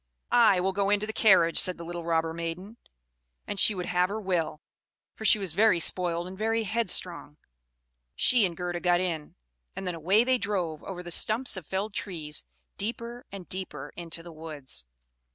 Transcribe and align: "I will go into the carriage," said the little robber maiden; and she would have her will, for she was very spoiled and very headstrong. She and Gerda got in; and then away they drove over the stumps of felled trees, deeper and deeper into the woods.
"I 0.31 0.59
will 0.59 0.71
go 0.71 0.89
into 0.89 1.05
the 1.05 1.13
carriage," 1.13 1.59
said 1.59 1.77
the 1.77 1.83
little 1.85 2.03
robber 2.03 2.33
maiden; 2.33 2.77
and 3.45 3.59
she 3.59 3.75
would 3.75 3.85
have 3.85 4.09
her 4.09 4.19
will, 4.19 4.59
for 5.13 5.25
she 5.25 5.37
was 5.37 5.53
very 5.53 5.79
spoiled 5.79 6.25
and 6.27 6.35
very 6.35 6.63
headstrong. 6.63 7.37
She 8.15 8.43
and 8.43 8.57
Gerda 8.57 8.79
got 8.79 8.99
in; 8.99 9.35
and 9.75 9.85
then 9.85 9.93
away 9.93 10.23
they 10.23 10.39
drove 10.39 10.83
over 10.85 11.03
the 11.03 11.11
stumps 11.11 11.55
of 11.55 11.67
felled 11.67 11.93
trees, 11.93 12.45
deeper 12.79 13.27
and 13.31 13.47
deeper 13.47 13.93
into 13.95 14.23
the 14.23 14.33
woods. 14.33 14.87